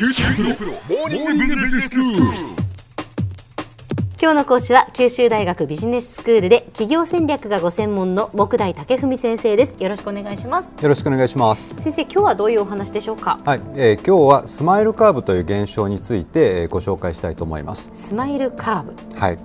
[0.00, 2.22] 九州大学モーニングビジネススクール。
[4.18, 11.74] 今日の講師は九州大学ビジネススクールで企業戦略がご専門の目代武史先生ですよろしくお願いしますよろしくお願いします。
[11.74, 13.40] 先生今日はどういうお話でしょうか？
[13.44, 17.90] はい、えー今日はスマイルカーブという現象について、えーご紹介したいと思います。
[17.92, 19.38] スマイルカーブはい。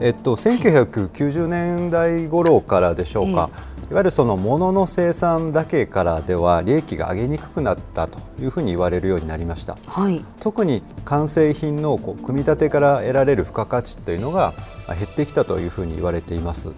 [0.00, 3.50] えっと1990年代頃からでしょうか。
[3.52, 9.76] いわゆるその物の生産だけからでは利益が上げにくくなったというふうに言われるようになりました。
[9.86, 10.24] はい。
[10.38, 14.54] 特に完成品のこう組み立てから得られる付加価値というのが
[14.86, 16.68] あ減ってきたというふうに言われています。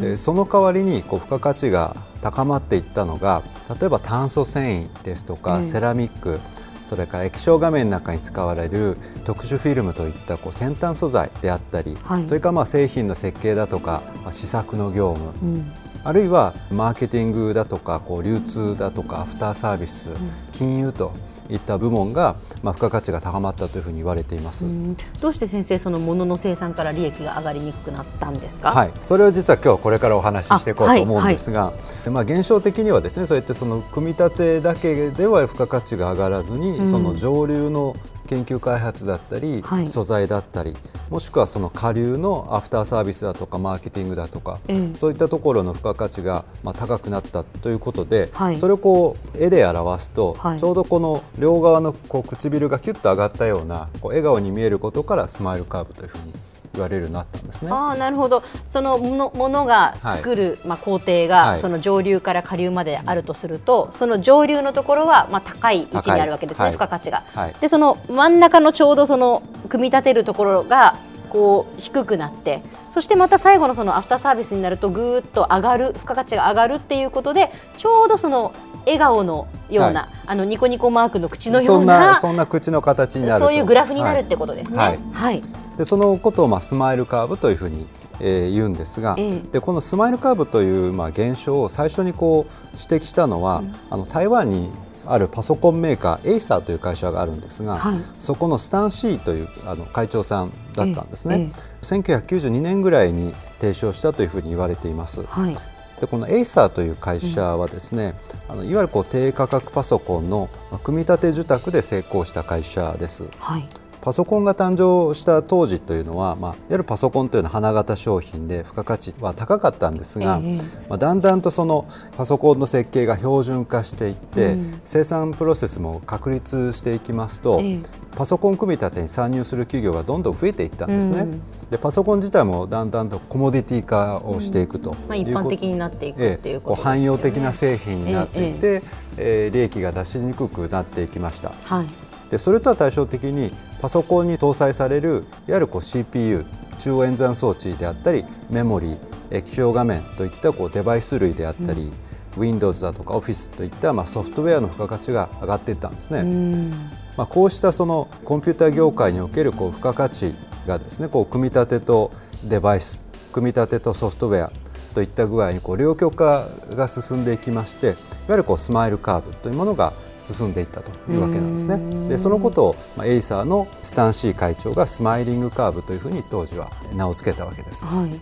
[0.00, 3.42] でその代わりにこう付加価値が高まっていったのが
[3.78, 5.62] 例えば炭素繊維ですとか、ええ。
[5.64, 6.40] セラミック
[6.82, 8.96] それから液晶画面の中に使われる
[9.26, 12.26] 特殊フィルムといったこう先端素材であったり、はい。
[12.26, 15.72] それからまあ製品の設計だとか、まあ試作の業務、うん
[16.04, 20.08] あるいはマーケティングだとかこう流通だとかアフターサービス、
[20.52, 21.12] 金融と
[21.50, 24.66] いった部門が、まあ、付加価値が高まったというふうに言われています。
[24.66, 24.96] うん。
[25.20, 28.70] どうして先生その物の生産から利益が上がりにくくなったんですか？
[28.70, 31.72] はい、それを実は今日これからお話ししていこうあと思うんですが、
[32.10, 36.86] まあ現象的にはですね、そうやってその組み立てだけでは付加価値が上がらずに、うん。
[36.86, 37.96] その上流の
[38.28, 39.88] 研究開発だったり、はい。
[39.88, 40.76] 素材だったり、
[41.10, 44.98] もしくはその下流のアフターサービスだとかマーケティングだとか、ええ。
[44.98, 48.58] そういったところの付加価値がまあ高くなったということで、はい。
[48.58, 50.58] それをこう絵で表すと、はい。
[50.60, 56.34] ちょうどこの両側のこう唇がキュッと上がったようなこう笑顔に見えることからスマイルカーブというふうに
[56.78, 57.70] 言われるようになったんですね。
[57.70, 58.42] ああなるほど。
[58.68, 61.60] そのものものが作る、まあ、工程が、はい。
[61.60, 67.24] その上流から下流まであるとするとその上流のところは、まあ、高い位置にあるわけですね、付加価値が。
[67.34, 67.54] はい。
[67.60, 70.96] でその真ん中のちょうどその組み立てるところが
[71.30, 78.52] こう低くなってそしてまた最後のそのアフターサービスになるとぐーっと上がる付加価値が上がるっていうことでちょうどその
[78.86, 80.10] 笑顔のような、はい。
[80.28, 83.46] あのニコニコマークの口のよそうんななそんな口の形になると。
[83.46, 84.78] そういうグラフになるってことですね。
[84.78, 84.98] はい。
[85.12, 85.42] はい
[85.78, 87.86] でそのことをまあスマイルカーブというふうに、
[88.20, 89.52] えー言うんですが、ええ。
[89.52, 94.70] でこのスマイルカーブというまあ現象を最初にこう指摘したのは、あの台湾に
[95.06, 97.98] あるパソコンメーカーエイサーという会社があるんですが、はい。
[98.18, 105.22] そこのスタン・シーというあの会長さんだったんですね、え1992年ぐらいに提唱したというふうに言われています。
[105.24, 105.56] はい。
[106.00, 108.14] でこのエイサーという会社はですね、
[108.48, 113.28] あのいわゆるこう低価格パソコンのまあ組み立て受託で成功した会社です。
[113.38, 113.68] はい
[114.08, 120.56] パソコンが誕生した当時というのは、まあ、いわゆるパソコンというのは花形商品で付加価値は高かったんですが、ええ
[120.88, 121.86] まあ、だんだんとその
[122.16, 124.80] パソコンの設計が標準化していって、うん。
[124.82, 127.80] 生産プロセスも確立していきますと、ええ。
[128.16, 131.18] パソコン組み立てに参入する企業がどんどん増えていったんですね。
[131.18, 131.42] うん。
[131.70, 134.88] でパソコン自体もだんだんとコモディティ化をしていくと。
[134.88, 136.82] いうこと、まあ、一般的になっていくえっていうえことね。
[136.82, 138.82] 汎用的な製品になっていて、
[139.18, 139.50] ええ。
[139.52, 141.52] 利益が出しにくくなっていきました。
[141.64, 142.07] はい。
[142.30, 143.50] でそれとは対照的に
[143.80, 146.44] パソコンに搭載されるいわゆるこう CPU
[146.78, 148.98] 中央演算装置であったりメモリー
[149.30, 151.92] 液晶画面といったこうデバイス類であったり、
[152.36, 156.20] Windows だとか Office といったまあソフトウェアの付加価値が上がっていったんですね。
[156.20, 156.70] うん。
[157.16, 160.34] まあ、こうしたそのコンピューター業界におけるこう付加価値
[160.66, 162.12] がですねこう組み立てと
[162.44, 164.52] デバイス組み立てとソフトウェア
[164.94, 167.96] といった具合にこう両極化が進んでいきましていわ
[168.30, 172.08] ゆるこうスマイルカーブというものが進んでいったというわけなんですね。
[172.08, 177.84] でそのことを、まあ、エイサーのスタンシー会長がスマイリングカーブというふうに当時は名を付けたわけです。
[177.84, 178.20] はい。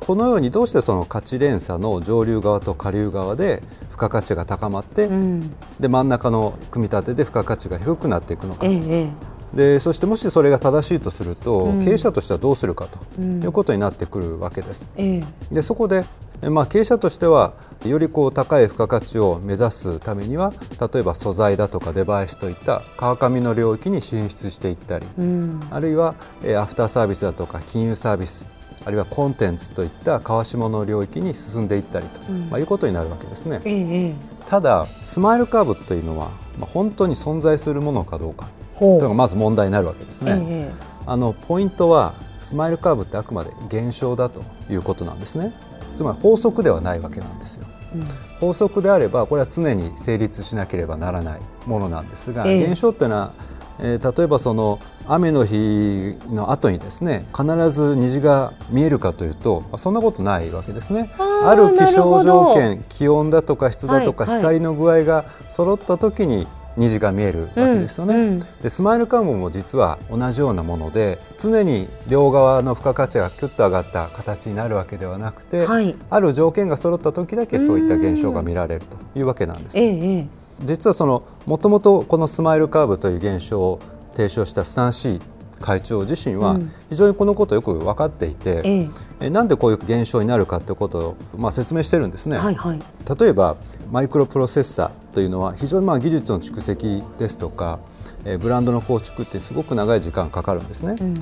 [0.00, 5.50] このようにどうしてその価値連鎖の上流側と下流側で付加価値が高まって、うん。
[5.80, 9.10] で真ん中の組み立てで付加価値が低くなっていくのかえええ
[9.54, 14.90] でそしてもしそれが正しいとすると、うん経営者としてはどうするかとうんいうことになってくるわけです。
[14.96, 16.04] ええでそこでえ
[16.42, 17.52] まあ、経営者としては
[17.84, 20.52] よりこう高い付加価値を目指すためには
[20.92, 25.22] 例えば素材だとかデバイスといった川上の領域に進出していったり、え。
[25.22, 25.60] うん。
[25.70, 28.48] あるいはえーアフターサービスだとか金融サービス
[28.84, 33.60] あるいはコンテンツといった川下の領域に進んでいったりと、うんまあ、いうことになるわけですね。
[33.64, 34.14] ええええ。
[34.46, 40.40] ただスマイルカーブというのは、まあ、本当に存在するものかどうかほというのがまず問題になるわけですね。
[40.40, 42.12] ええあのポイントは
[42.42, 45.54] スマイルカーブってあくまで現象だということなんですね。
[45.94, 47.66] つまり法則ではないわけなんですよ。
[47.94, 48.04] うん
[48.40, 53.32] 法則であればこれは常に成立しなければならないものなんですが、ええ現象っていうのは、
[53.80, 61.10] えー例えばその雨の日の後にですね必ず虹が見えるかというとまあそんなことないわけですね。
[61.18, 66.46] ある気象条件気温だとか湿だとか光の具合が揃った時に
[66.78, 68.14] 虹が見えるわけですよね。
[68.14, 78.82] うんうんでスマイルカーブも実は同じようなもので常に両側の付加価値がキュッと上がった形になるわけではなくて、はいある条件が揃った時だけそういった現象が見られる
[79.14, 79.78] というわけなんです。
[79.78, 80.26] えええ
[80.64, 83.80] 実はそのもともとこのスマイルカーブという現象を
[84.16, 85.20] 提唱したスタンシー
[85.60, 86.58] 会長自身は
[86.88, 92.80] 非常にこのことをよく分かっていて、うんえなんでこういう現象になるかということをまあ説明してるんですね、はいはい、
[93.18, 93.56] 例えば
[93.90, 97.80] マイクロプロセッサーというのは非常にまあ技術の蓄積ですとか
[98.40, 101.18] ブランドの構築ってすごく長い時間かかるんですね、うん、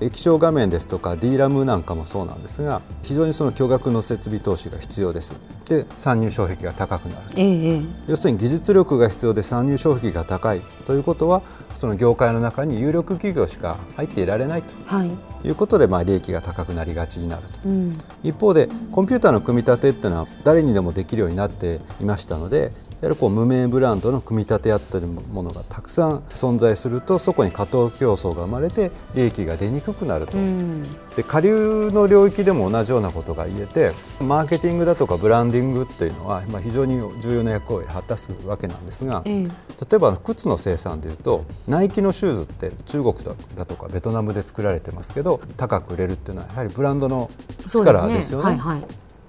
[0.00, 5.34] 液晶画面ですとか D ラムなんかもそうなんですが非常にその巨額の設備投資が必要です。
[5.68, 11.42] で参入障壁が高くなる、ええ、要するに技術力が必要で参入障壁が高いということは
[11.76, 15.10] その業界の中に有力企業しか入っていられないと、はい、
[15.46, 30.82] いうことで、まあ、利益が高くなりがちになると、うん、一方でコンピューターの組み立てっていうのは誰にでもできるようになっていましたのでやはりこう無名ブランドの組み立て合ってるものがたくさん存在するとそこに過当競争が生まれて利益が出にくくなると、うん、
[31.14, 39.50] で下流の領域でも同じようなことが言えてマーケティングだとかブランディングっていうのは、まあ、非常に重要な役割を果たすわけなんですが、うん、例
[39.94, 43.14] えば靴の生産でいうとナイキのシューズって中国
[43.56, 47.30] だとかベトナムで作られてますけど高く売れるっていうのはやはりブランドの
[47.68, 48.60] 力ですよね。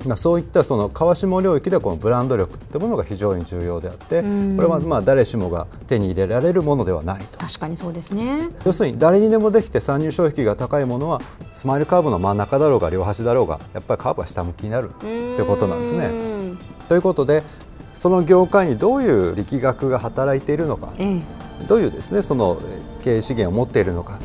[0.06, 4.28] まあ、そういったその川下領域でこのブランド力というものが非常に重要であってこ
[4.62, 7.38] れはまあ誰しもが手に入れられるものではないと。
[7.38, 8.50] 確かにそうですね。
[8.66, 16.10] 要するに誰にでもできて参入障壁が高いものはスマイルカーブの真ん中だろうが両端だろうがやっぱりカーブは下向きになるということなんですね。
[16.88, 17.44] ということで
[17.94, 20.94] その業界にどういう力学が働いているのか、
[21.68, 22.62] どういうですねその
[23.02, 24.18] 経営資源を持っているのか、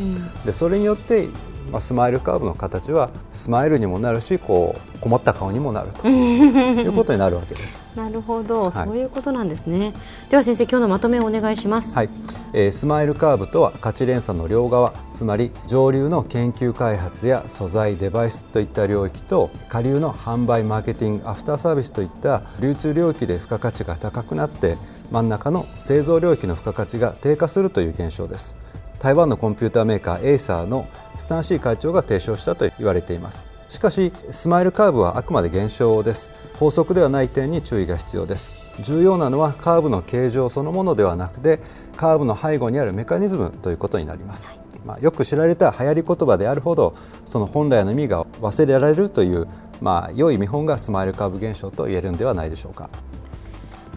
[0.47, 1.29] でそれによって
[1.71, 7.87] まあ、スマイルカーブの形はスマイルにもなるしこう困った顔にもなると いうことになるわけです。
[7.95, 9.93] なるほど、はい、そういうことなんですね。
[10.31, 11.93] では先生今日のまとめをお願いします。
[11.95, 12.09] はい、
[12.53, 24.77] えー、スマイルカーブとは価値連鎖の両側つまり上流の研究開発や素材デバイスといった領域と下流の販売マーケティングアフターサービスといった流通領域で付加価値が高くなって
[25.11, 28.64] 真ん中の製造領域の付加価値が低下するという現象です。
[28.99, 30.87] 台湾のコンピューターメーカーエイサーの
[31.19, 33.45] スタンシー会長が提唱したと言われています。
[33.69, 36.31] しかしスマイルカーブはあくまで現象です。
[36.59, 38.65] 法則ではない点に注意が必要です。
[38.83, 41.61] 重要なのはカーブの形状そのものではなくて
[41.97, 44.55] カーブの背後にあるメカニズムということになります。
[44.85, 46.95] まあ、よく知られた流行り言葉であるほど
[47.25, 49.49] その本来の意味が忘れられるという、
[49.81, 52.91] まあ、良い見本がスマイルカーブ現象と言えるんではないでしょうか。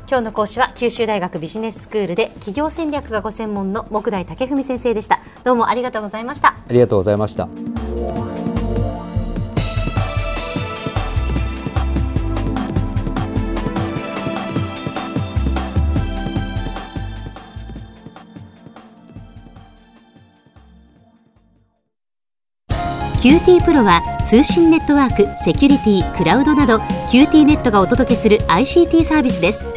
[0.10, 5.20] 今日の講師は九州大学ビジネススクールで企業戦略がご専門の木大武文先生でした。
[5.44, 6.56] どうもありがとうございました。
[6.56, 7.50] ありがとうございました。
[23.22, 26.78] QT プロは通信ネットワーク、セキュリティ、クラウドなど
[27.12, 29.77] QT ネットがお届けする ICT サービスです